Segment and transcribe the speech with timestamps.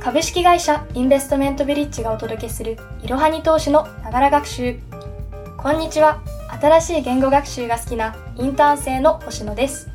[0.00, 4.78] 株式会社インベストメントビリッジがお届けするいろはに投資のながら学習。
[5.56, 6.22] こんにちは。
[6.60, 9.90] 新しい言語学習が好きなインターン生の星野です。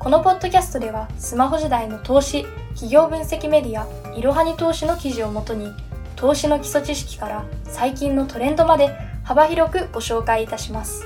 [0.00, 3.86] このポッドキャストではスマホ時代の投資、企業分析メディア、
[4.16, 5.72] いろはに投資の記事をもとに
[6.16, 8.90] 投資の基礎知識から最近のトレンドまで
[9.22, 11.04] 幅広くご紹介いたします。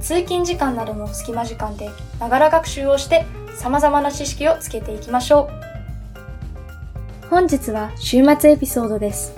[0.00, 1.88] 通勤時間などの隙間時間で
[2.20, 3.24] ながら学習をして
[3.56, 5.73] 様々な知識をつけていきましょう。
[7.30, 9.34] 本日は週末エピソードです。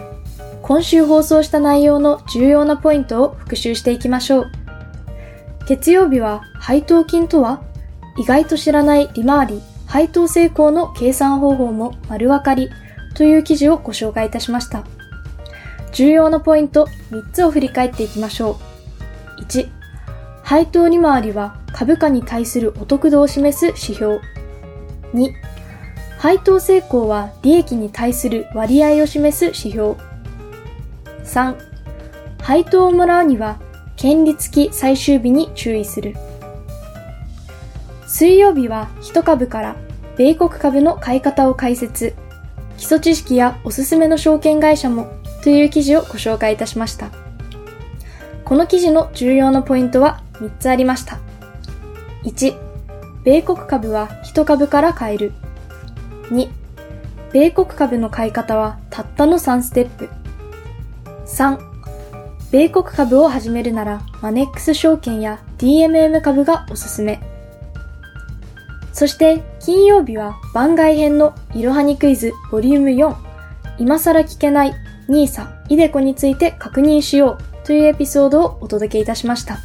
[0.63, 4.51] 今週放送した内容の重要なポイントを復習していきましょう。
[5.67, 7.63] 月曜日は配当金とは？
[8.19, 12.71] 意外と知らない利回り、配当成功の計算方法も丸分かり
[13.15, 14.85] という記事をご紹介いたしました。
[15.93, 18.59] 重要なポイント3つを振り返っていきましょ
[19.39, 19.43] う。
[19.43, 19.69] 1、
[20.43, 24.21] 配当利回りは株価に対するお得度を示す指標。
[25.15, 25.33] 2、
[26.27, 29.95] 配当成功は利益に対する割合を示す指標。
[31.23, 31.57] 3、
[32.43, 33.61] 配当をもらうには
[33.95, 36.17] 権利付き最終日に注意する。
[38.09, 39.77] 水曜日は1株から
[40.17, 42.17] 米国株の買い方を解説、
[42.77, 45.09] 基礎知識やおすすめの証券会社も
[45.45, 47.13] という記事をご紹介いたしました。
[48.45, 51.21] この記事の重要なポイントは3つありました。
[52.25, 52.57] 1、
[53.23, 55.33] 米国株は1株から買える。
[56.31, 56.49] 2、
[57.33, 60.09] 米国株の買い方はたったの3ステップ。
[61.27, 61.59] 3、
[62.51, 67.21] 米国株を始めるならマネックス証券や DMM 株がおすすめ。
[68.93, 73.15] そして金曜日は番外編のいろはにクイズボリューム4
[73.79, 74.73] 今更聞けない
[75.09, 79.59] NISA、イデコについて確認しようというエピソードをお届けいたしました。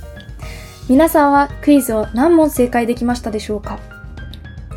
[0.89, 3.79] 皆さんはクイズを何問正解できましたでしょうか？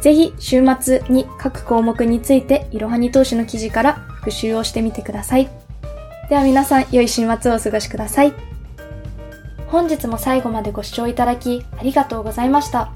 [0.04, 5.48] ぜひ週末に各項目についていろはに投資の記事から復習をしてみてください。
[6.28, 8.34] では皆さん、良い週末をお過ごしください。
[9.68, 12.92] 本日も最後までご視聴いただき、ありがとうございました。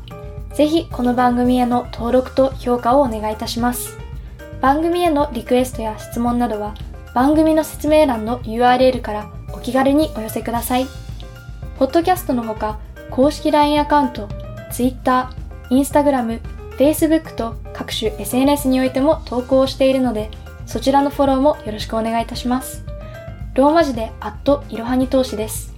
[0.53, 3.97] ぜひ、この番組への登録と評価をお願いいたします。
[4.61, 6.75] 番組へのリクエストや質問などは、
[7.15, 10.87] 番組の説明欄の URL からお気軽にお寄せください。
[11.79, 12.79] ポッドキャストのほか、
[13.11, 14.29] 公式 LINE アカウント、
[14.71, 15.31] Twitter、
[15.71, 20.31] Instagram、Facebook と各種 SNS においても投稿をしているので、
[20.65, 22.85] そちらのフォローもよろしくお願いいたします。
[23.55, 25.75] ローマ字でアットいろはに投資です。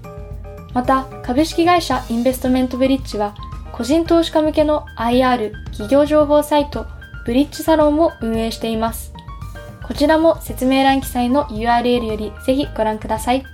[0.74, 3.34] また、株式会社インベストメントブリッジは、
[3.72, 6.86] 個人投資家向けの IR 企業情報サイト、
[7.24, 9.14] ブリッジサロンを運営しています。
[9.82, 13.44] こちらも説明欄記載の URL よりぜひご覧ください。